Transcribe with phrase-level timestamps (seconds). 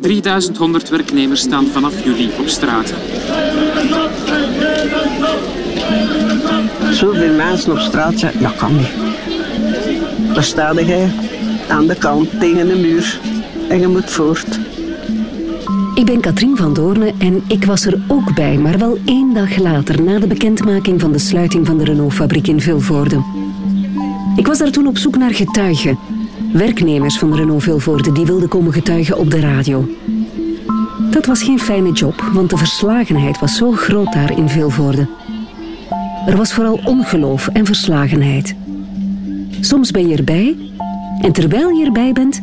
[0.00, 2.92] 3100 werknemers staan vanaf juli op straat.
[6.90, 8.88] Zoveel mensen op straat zijn, dat kan niet.
[10.34, 11.12] Daar sta jij
[11.68, 13.20] aan de kant tegen de muur
[13.68, 14.58] en je moet voort.
[15.94, 19.56] Ik ben Katrien van Doorne en ik was er ook bij, maar wel één dag
[19.56, 23.24] later, na de bekendmaking van de sluiting van de Renault-fabriek in Vilvoorde.
[24.36, 25.98] Ik was daar toen op zoek naar getuigen.
[26.52, 29.88] Werknemers van Renault Vilvoorde die wilden komen getuigen op de radio.
[31.10, 35.08] Dat was geen fijne job, want de verslagenheid was zo groot daar in Vilvoorde.
[36.26, 38.54] Er was vooral ongeloof en verslagenheid.
[39.60, 40.56] Soms ben je erbij
[41.20, 42.42] en terwijl je erbij bent,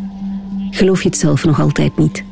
[0.71, 2.23] geloof je het zelf nog altijd niet.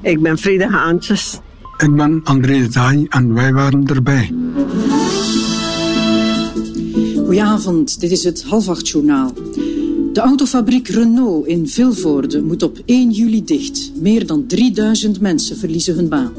[0.00, 1.40] Ik ben Frida Haantjes.
[1.76, 4.34] Ik ben André de Taai en wij waren erbij.
[7.14, 9.32] Goedenavond, dit is het halfachtjournaal.
[10.12, 13.92] De autofabriek Renault in Vilvoorde moet op 1 juli dicht.
[13.94, 16.32] Meer dan 3000 mensen verliezen hun baan.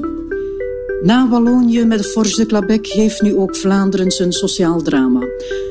[1.04, 5.20] Na Wallonië met Forge de Clabec heeft nu ook Vlaanderen zijn sociaal drama.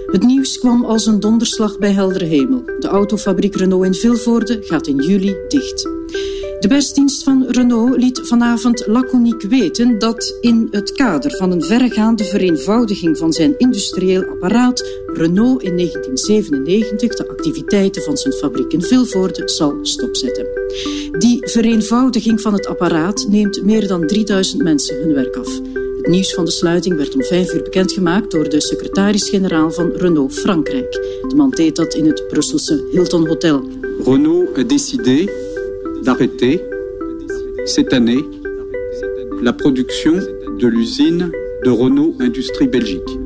[0.06, 2.62] Het nieuws kwam als een donderslag bij heldere hemel.
[2.78, 6.01] De autofabriek Renault in Vilvoorde gaat in juli dicht.
[6.62, 12.24] De persdienst van Renault liet vanavond laconiek weten dat in het kader van een verregaande
[12.24, 19.48] vereenvoudiging van zijn industrieel apparaat Renault in 1997 de activiteiten van zijn fabriek in Vilvoorde
[19.48, 20.46] zal stopzetten.
[21.18, 25.60] Die vereenvoudiging van het apparaat neemt meer dan 3000 mensen hun werk af.
[25.96, 30.34] Het nieuws van de sluiting werd om vijf uur bekendgemaakt door de secretaris-generaal van Renault
[30.34, 30.92] Frankrijk.
[31.28, 33.62] De man deed dat in het Brusselse Hilton Hotel.
[34.04, 35.41] Renault a décidé
[36.04, 36.60] d'arrêter
[37.64, 38.24] cette année
[39.42, 40.12] la production
[40.58, 41.30] de l'usine
[41.64, 43.20] de Renault Industrie Belgique.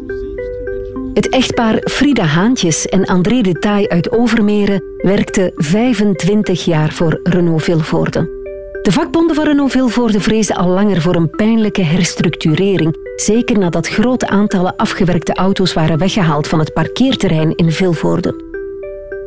[1.15, 7.63] Het echtpaar Frida Haantjes en André de Taai uit Overmeren werkte 25 jaar voor Renault
[7.63, 8.35] Vilvoorde.
[8.83, 14.29] De vakbonden van Renault Vilvoorde vreesden al langer voor een pijnlijke herstructurering, zeker nadat grote
[14.29, 18.56] aantallen afgewerkte auto's waren weggehaald van het parkeerterrein in Vilvoorde.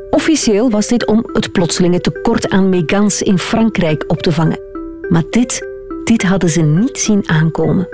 [0.09, 4.59] Officieel was dit om het plotselinge tekort aan Megans in Frankrijk op te vangen.
[5.09, 5.67] Maar dit,
[6.03, 7.87] dit hadden ze niet zien aankomen.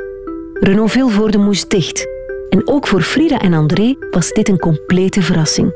[0.54, 2.08] Renault Vilvoorde moest dicht.
[2.50, 5.72] En ook voor Frida en André was dit een complete verrassing.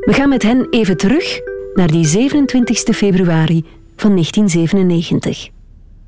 [0.00, 1.40] We gaan met hen even terug
[1.74, 3.64] naar die 27 februari
[3.96, 5.48] van 1997.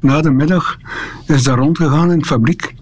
[0.01, 0.77] Na de middag
[1.27, 2.75] is daar rondgegaan in de fabriek.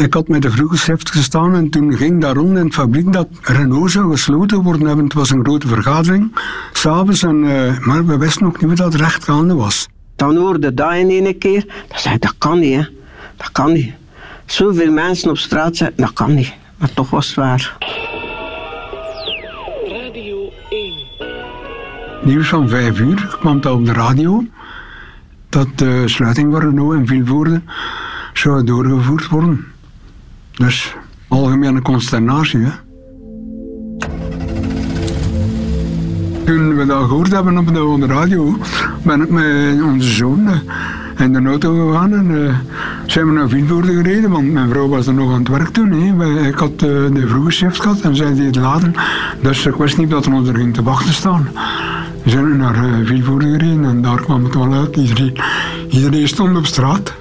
[0.00, 3.12] Ik had met de vroege schrift gestaan en toen ging daar rond in de fabriek
[3.12, 5.04] dat Renault zou gesloten worden hebben.
[5.04, 6.36] Het was een grote vergadering,
[6.72, 9.88] s'avonds, en, uh, maar we wisten nog niet hoe dat recht gaande was.
[10.16, 12.86] Dan hoorde dat in één keer, dan zei dat kan niet, hè.
[13.36, 13.92] dat kan niet.
[14.46, 16.52] Zoveel mensen op straat zijn, dat kan niet.
[16.76, 17.76] Maar toch was het waar.
[19.88, 20.92] Radio 1.
[22.22, 24.44] Nieuws van vijf uur kwam dat op de radio.
[25.48, 27.62] Dat de sluiting van Renault in Vilvoorde
[28.32, 29.64] zou doorgevoerd worden.
[30.52, 30.96] Dus
[31.28, 32.60] algemene consternatie.
[32.60, 32.70] Hè.
[36.44, 38.56] Toen we dat gehoord hebben op de, radio,
[39.02, 42.54] ben ik met onze zoon eh, in de auto gegaan en uh,
[43.06, 45.90] zijn we naar Vilvoorde gereden, want mijn vrouw was er nog aan het werk toen.
[45.90, 46.48] Hè.
[46.48, 48.94] Ik had uh, de vroege shift gehad en zij deed laden,
[49.42, 51.48] dus ik wist niet dat er ons er ging te wachten staan.
[52.22, 54.96] We zijn naar uh, gereden en daar kwam het wel uit.
[55.90, 57.14] Iedereen stond op straat.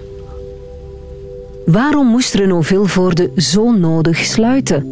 [1.72, 4.86] Waarom moest Renault Vilvoorde zo nodig sluiten?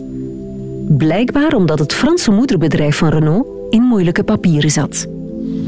[0.98, 5.08] Blijkbaar omdat het Franse moederbedrijf van Renault in moeilijke papieren zat.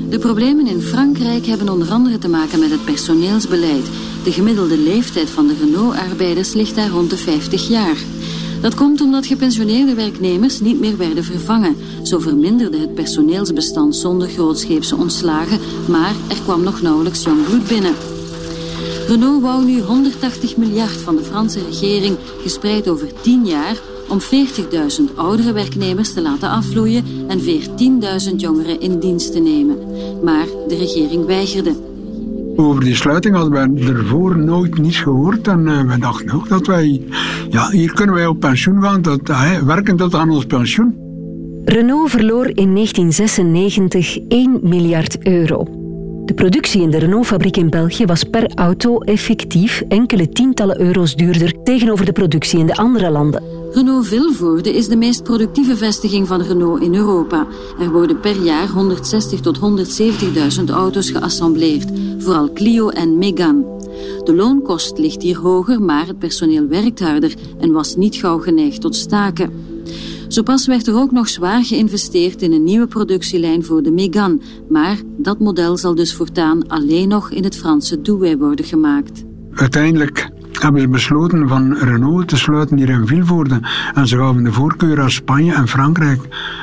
[0.10, 3.86] De problemen in Frankrijk hebben onder andere te maken met het personeelsbeleid.
[4.24, 7.98] De gemiddelde leeftijd van de Renault-arbeiders ligt daar rond de 50 jaar.
[8.62, 11.76] Dat komt omdat gepensioneerde werknemers niet meer werden vervangen.
[12.04, 17.94] Zo verminderde het personeelsbestand zonder grootscheepse ontslagen, maar er kwam nog nauwelijks jong bloed binnen.
[19.10, 23.78] Renault wou nu 180 miljard van de Franse regering, gespreid over 10 jaar,
[24.10, 29.78] om 40.000 oudere werknemers te laten afvloeien en 14.000 jongeren in dienst te nemen.
[30.24, 31.74] Maar de regering weigerde.
[32.56, 35.48] Over die sluiting hadden wij ervoor nooit niets gehoord.
[35.48, 37.02] En uh, we dachten ook dat wij,
[37.50, 40.98] ja, hier kunnen wij op pensioen gaan, dat, uh, werken tot aan ons pensioen.
[41.66, 45.79] Renault verloor in 1996 1 miljard euro.
[46.30, 51.64] De productie in de Renault-fabriek in België was per auto effectief enkele tientallen euro's duurder
[51.64, 53.44] tegenover de productie in de andere landen.
[53.72, 57.48] Renault Vilvoorde is de meest productieve vestiging van Renault in Europa.
[57.80, 59.60] Er worden per jaar 160 tot
[60.60, 63.64] 170.000 auto's geassembleerd, vooral Clio en Megane.
[64.24, 68.82] De loonkost ligt hier hoger, maar het personeel werkt harder en was niet gauw geneigd
[68.82, 69.52] tot staken.
[70.30, 74.40] Zo pas werd er ook nog zwaar geïnvesteerd in een nieuwe productielijn voor de Megane,
[74.70, 79.24] maar dat model zal dus voortaan alleen nog in het Franse Douai worden gemaakt.
[79.54, 83.60] Uiteindelijk hebben ze besloten van Renault te sluiten hier in Vilvoorde.
[83.94, 86.22] En ze gaven de voorkeur aan Spanje en Frankrijk.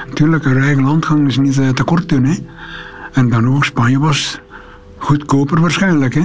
[0.08, 2.24] Natuurlijk, hun eigen land gaan ze niet eh, tekort doen.
[2.24, 2.36] Hè.
[3.12, 4.40] En dan ook Spanje was
[4.96, 6.14] goedkoper waarschijnlijk.
[6.14, 6.22] Hè.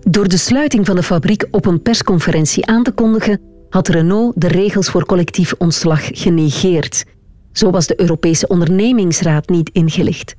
[0.00, 4.48] Door de sluiting van de fabriek op een persconferentie aan te kondigen, had Renault de
[4.48, 7.04] regels voor collectief ontslag genegeerd.
[7.52, 10.34] Zo was de Europese ondernemingsraad niet ingelicht.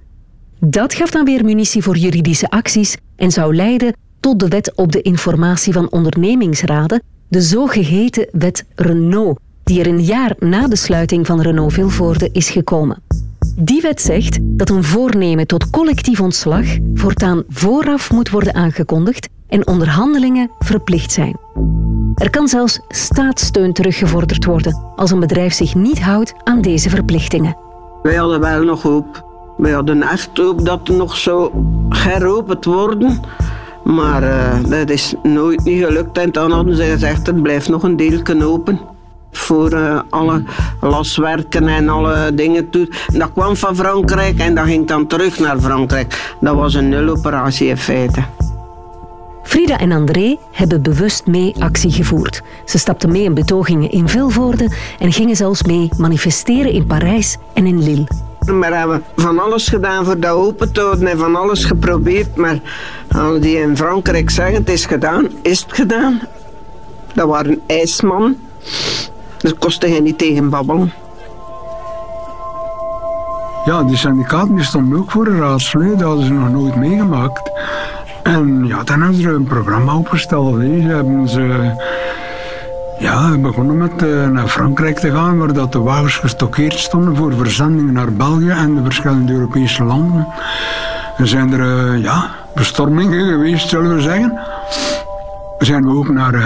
[0.60, 4.92] Dat gaf dan weer munitie voor juridische acties en zou leiden tot de wet op
[4.92, 11.26] de informatie van ondernemingsraden, de zogeheten wet Renault, die er een jaar na de sluiting
[11.26, 13.02] van Renault Vilvoorde is gekomen.
[13.60, 19.68] Die wet zegt dat een voornemen tot collectief ontslag voortaan vooraf moet worden aangekondigd en
[19.68, 21.38] onderhandelingen verplicht zijn.
[22.16, 27.58] Er kan zelfs staatssteun teruggevorderd worden als een bedrijf zich niet houdt aan deze verplichtingen.
[28.04, 29.26] Wij hadden wel nog hoop.
[29.58, 31.52] Wij hadden echt hoop dat er nog zo
[31.90, 33.20] geropend worden.
[33.84, 36.18] Maar uh, dat is nooit niet gelukt.
[36.18, 38.80] En dan hadden ze gezegd, er blijft nog een deel open.
[39.38, 40.44] Voor uh, alle
[40.82, 42.90] laswerken en alle dingen toe.
[43.14, 46.36] Dat kwam van Frankrijk en dat ging dan terug naar Frankrijk.
[46.40, 48.24] Dat was een nuloperatie in feite.
[49.44, 52.42] Frida en André hebben bewust mee actie gevoerd.
[52.66, 57.66] Ze stapten mee in betogingen in Vilvoorde en gingen zelfs mee manifesteren in Parijs en
[57.66, 58.08] in Lille.
[58.40, 62.36] We hebben van alles gedaan voor dat open te houden en van alles geprobeerd.
[62.36, 62.60] Maar
[63.12, 66.22] als die in Frankrijk zeggen het is gedaan, is het gedaan.
[67.14, 68.36] Dat waren ijsman.
[69.38, 70.94] Dat kostte hij niet tegen babbelen.
[73.66, 75.82] Ja, die syndicaten die stonden ook voor een raadsel.
[75.82, 77.52] Dat hadden ze nog nooit meegemaakt.
[78.24, 80.56] En ja, dan hebben ze een programma opgesteld.
[80.56, 81.72] Ze hebben ze
[83.00, 87.34] ja, begonnen met uh, naar Frankrijk te gaan, waar dat de wagens gestockeerd stonden voor
[87.34, 90.28] verzendingen naar België en de verschillende Europese landen.
[91.18, 94.40] Er zijn er uh, ja, bestormingen geweest, zullen we zeggen.
[95.58, 96.44] Zijn we ook naar uh,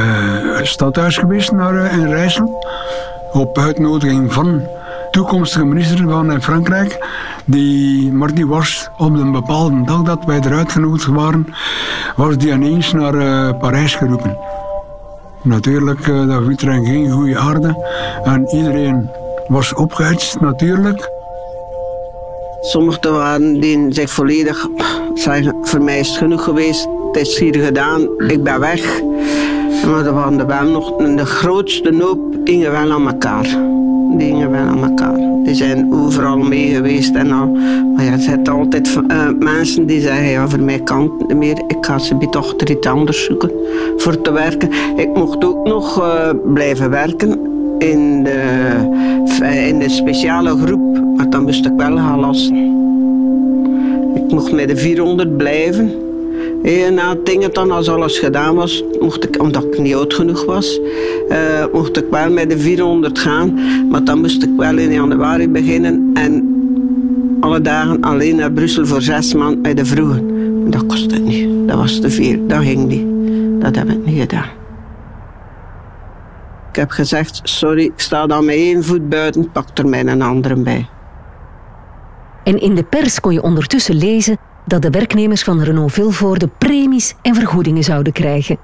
[0.58, 2.66] het stadhuis geweest, naar, in Rijssel,
[3.32, 4.62] op uitnodiging van
[5.12, 7.06] toekomstige minister van Frankrijk.
[7.46, 11.48] Die, maar die was op een bepaalde dag dat wij eruit genodigd waren,
[12.16, 14.38] was die ineens naar Parijs geroepen.
[15.44, 17.88] Natuurlijk, uh, dat iedereen geen goede aarde.
[18.24, 19.10] En iedereen
[19.48, 21.21] was opgehitst, natuurlijk.
[22.64, 24.70] Sommigen waren die zich volledig
[25.14, 29.02] zeggen, voor mij is het genoeg geweest, het is hier gedaan, ik ben weg.
[29.86, 33.44] Maar er waren wel nog, de grootste noop gingen wel aan elkaar.
[34.18, 35.18] Die gingen wel aan elkaar.
[35.44, 37.16] Die zijn overal mee geweest.
[37.16, 37.48] En al,
[37.96, 41.38] maar ja, er zijn altijd uh, mensen die zeggen, ja, voor mij kan het niet
[41.38, 41.62] meer.
[41.68, 43.52] Ik ga ze toch er iets anders zoeken
[43.98, 44.70] voor te werken.
[44.96, 47.40] Ik mocht ook nog uh, blijven werken
[47.80, 48.72] in de,
[49.68, 51.01] in de speciale groep.
[51.22, 52.56] Maar dan moest ik wel gaan lasten.
[54.16, 55.92] Ik mocht met de 400 blijven.
[56.64, 60.46] En na dingen dan, als alles gedaan was, mocht ik, omdat ik niet oud genoeg
[60.46, 60.80] was,
[61.30, 61.38] uh,
[61.74, 63.60] mocht ik wel met de 400 gaan.
[63.90, 66.56] Maar dan moest ik wel in januari beginnen en
[67.40, 70.28] alle dagen alleen naar Brussel voor zes maanden bij de vroegen.
[70.72, 71.68] Dat kostte niet.
[71.68, 72.48] Dat was te veel.
[72.48, 73.06] Dat ging niet.
[73.62, 74.50] Dat heb ik niet gedaan.
[76.70, 80.22] Ik heb gezegd, sorry, ik sta dan met één voet buiten, pak er mij een
[80.22, 80.88] andere bij.
[82.44, 87.16] En in de pers kon je ondertussen lezen dat de werknemers van Renault Vilvoorde premies
[87.22, 88.58] en vergoedingen zouden krijgen.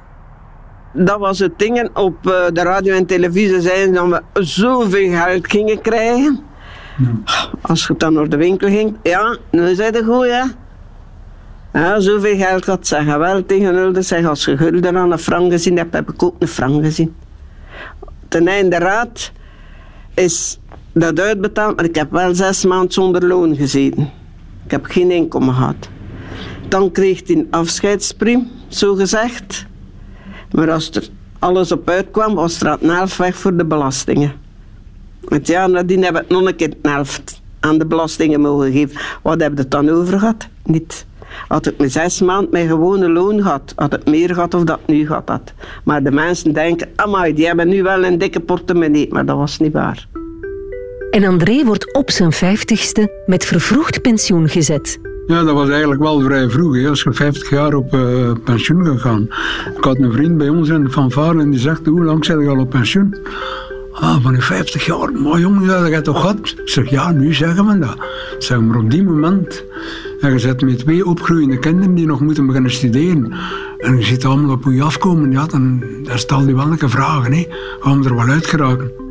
[0.93, 1.89] Dat was het ding.
[1.93, 6.39] Op eh, de radio en televisie zeiden dat we zoveel geld gingen krijgen.
[7.61, 10.51] Als je dan naar de winkel ging, ja, nu zijn het goed, ja.
[11.73, 14.01] Ja, zoveel geld had zeggen wel tegen Ulde.
[14.01, 17.15] Zeg, als je gulden aan een frank gezien hebt, heb ik ook een frank gezien.
[18.27, 19.31] Ten einde raad
[20.13, 20.59] is
[20.99, 24.09] dat uitbetaald, maar ik heb wel zes maanden zonder loon gezeten.
[24.65, 25.89] Ik heb geen inkomen gehad.
[26.67, 29.65] Dan kreeg hij een afscheidspriem, zo gezegd.
[30.51, 31.07] Maar als er
[31.39, 34.31] alles op uitkwam, was er een helft weg voor de belastingen.
[35.27, 38.99] Het jaar nadien heb ik nog een keer een helft aan de belastingen mogen geven.
[39.23, 40.47] Wat heb je dan over gehad?
[40.63, 41.05] Niet.
[41.47, 44.79] Had ik mijn zes maanden mijn gewone loon gehad, had ik meer gehad of dat
[44.85, 45.53] nu gehad had.
[45.83, 49.07] Maar de mensen denken, amai, die hebben nu wel een dikke portemonnee.
[49.11, 50.07] Maar dat was niet waar.
[51.11, 54.99] En André wordt op zijn vijftigste met vervroegd pensioen gezet.
[55.27, 56.75] Ja, dat was eigenlijk wel vrij vroeg.
[56.75, 56.89] Hè.
[56.89, 59.29] Als je 50 jaar op uh, pensioen gaat gaan.
[59.77, 62.41] Ik had een vriend bij ons in de fanfare en die zegt, hoe lang zit
[62.41, 63.15] je al op pensioen?
[63.91, 65.11] Ah, van die 50 jaar.
[65.11, 66.55] Maar jongen, dat heb toch gehad?
[66.57, 67.97] Ik zeg, ja, nu zeggen we dat.
[68.39, 69.63] Zeg, maar op die moment...
[70.19, 73.33] En je zit met twee opgroeiende kinderen die nog moeten beginnen studeren.
[73.77, 75.31] En je ziet allemaal op je afkomen.
[75.31, 77.33] Ja, dan, stel je wel een vragen.
[77.33, 77.47] Hè.
[77.79, 79.06] Gaan we er wel uit geraken?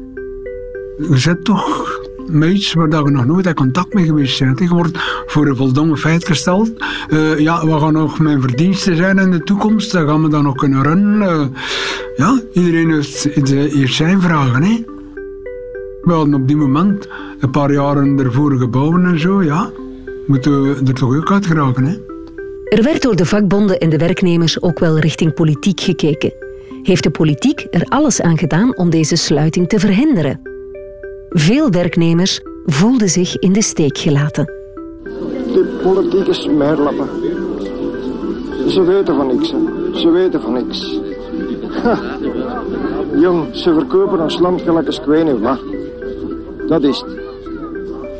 [0.96, 2.00] Je zit toch
[2.42, 4.58] iets waar je nog nooit contact mee geweest bent.
[4.58, 6.70] Je wordt voor een voldongen feit gesteld.
[7.08, 9.92] Uh, ja, wat gaan nog mijn verdiensten zijn in de toekomst?
[9.92, 11.22] Dan gaan we dan nog kunnen runnen.
[11.22, 11.46] Uh,
[12.16, 14.62] ja, iedereen heeft, heeft zijn vragen.
[14.62, 14.84] Hè?
[16.14, 17.08] Op die moment
[17.40, 19.70] een paar jaren ervoor gebouwen en zo, ja.
[20.26, 21.96] Moeten we er toch ook uit geraken, hè?
[22.76, 26.32] Er werd door de vakbonden en de werknemers ook wel richting politiek gekeken.
[26.82, 30.55] Heeft de politiek er alles aan gedaan om deze sluiting te verhinderen?
[31.28, 34.45] Veel werknemers voelden zich in de steek gelaten.
[34.45, 37.09] De politieke smerlappen.
[38.68, 39.50] Ze weten van niks.
[39.50, 39.59] Hè.
[40.00, 40.99] Ze weten van niks.
[41.83, 41.99] Ha.
[43.14, 45.59] Jong, ze verkopen ons land gelijk als ik wat.
[46.68, 47.25] Dat is het.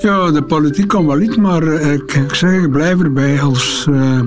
[0.03, 3.87] Ja, de politiek kan wel iets, maar eh, ik, ik zeg, ik blijf erbij als
[3.91, 4.19] uh,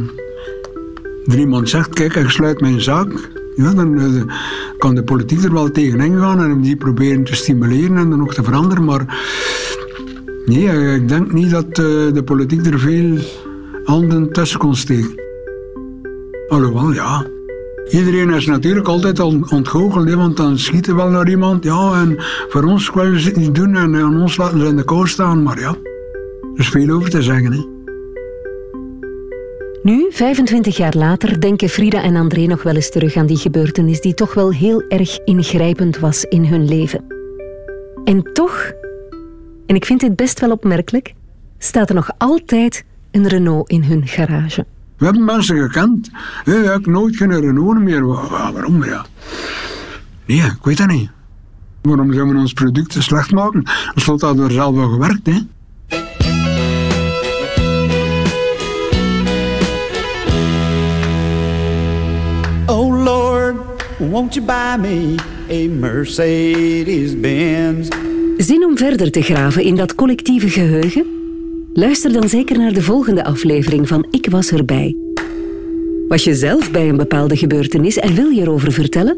[1.25, 3.29] er iemand zegt, kijk, ik sluit mijn zaak.
[3.55, 4.23] Ja, dan uh,
[4.79, 8.33] kan de politiek er wel tegen gaan en die proberen te stimuleren en dan nog
[8.33, 8.85] te veranderen.
[8.85, 9.19] Maar
[10.45, 13.17] nee, ik denk niet dat de politiek er veel
[13.83, 15.27] handen tussen kon steken.
[16.47, 17.25] Alhoewel, ja,
[17.89, 21.63] Iedereen is natuurlijk altijd ontgoocheld, want dan schieten wel naar iemand.
[21.63, 22.15] Ja, en
[22.49, 25.07] voor ons willen ze het niet doen en aan ons laten ze in de kou
[25.07, 25.43] staan.
[25.43, 25.69] Maar ja,
[26.53, 27.51] er is veel over te zeggen.
[27.51, 27.78] Hè.
[29.83, 34.01] Nu, 25 jaar later, denken Frida en André nog wel eens terug aan die gebeurtenis
[34.01, 37.03] die toch wel heel erg ingrijpend was in hun leven.
[38.03, 38.71] En toch,
[39.65, 41.13] en ik vind dit best wel opmerkelijk,
[41.57, 44.65] staat er nog altijd een Renault in hun garage.
[44.97, 46.09] We hebben mensen gekend.
[46.43, 48.05] Hey, ik nooit geen Renault meer.
[48.05, 48.83] Waarom?
[48.83, 49.05] Ja.
[50.25, 51.09] Nee, ik weet dat niet.
[51.81, 53.63] Waarom zouden we ons producten slecht maken?
[53.95, 55.39] Slot hadden we er zelf wel gewerkt, hè.
[64.09, 65.15] Won't you buy me
[65.49, 67.87] a Mercedes-Benz?
[68.37, 71.05] Zin om verder te graven in dat collectieve geheugen?
[71.73, 74.95] Luister dan zeker naar de volgende aflevering van Ik was erbij.
[76.07, 79.17] Was je zelf bij een bepaalde gebeurtenis en wil je erover vertellen?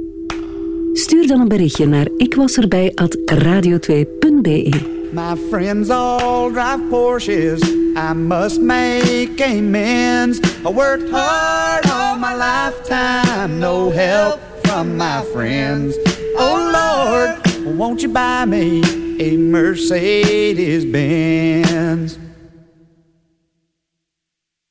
[0.93, 4.69] Stuur dan een berichtje naar ikwaserbij@radio2.be.
[5.11, 7.61] My friends all drive Porsches.
[7.95, 10.39] I must make amends.
[10.39, 13.59] I worked hard all my lifetime.
[13.59, 15.97] No help from my friends.
[16.37, 18.81] Oh Lord, won't you buy me
[19.19, 22.17] a Mercedes Benz?